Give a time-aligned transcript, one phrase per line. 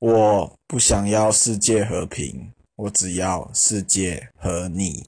[0.00, 5.04] 我不想要世界和平我只要世界和你。